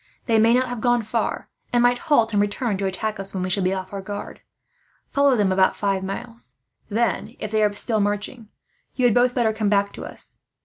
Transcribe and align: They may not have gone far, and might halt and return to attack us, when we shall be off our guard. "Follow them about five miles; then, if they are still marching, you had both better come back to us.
They 0.25 0.39
may 0.39 0.55
not 0.55 0.67
have 0.67 0.81
gone 0.81 1.03
far, 1.03 1.47
and 1.71 1.83
might 1.83 1.99
halt 1.99 2.33
and 2.33 2.41
return 2.41 2.75
to 2.77 2.87
attack 2.87 3.19
us, 3.19 3.35
when 3.35 3.43
we 3.43 3.51
shall 3.51 3.61
be 3.61 3.71
off 3.71 3.93
our 3.93 4.01
guard. 4.01 4.41
"Follow 5.07 5.35
them 5.35 5.51
about 5.51 5.75
five 5.75 6.03
miles; 6.03 6.55
then, 6.89 7.35
if 7.37 7.51
they 7.51 7.61
are 7.63 7.71
still 7.73 7.99
marching, 7.99 8.47
you 8.95 9.05
had 9.05 9.13
both 9.13 9.35
better 9.35 9.53
come 9.53 9.69
back 9.69 9.93
to 9.93 10.03
us. 10.05 10.39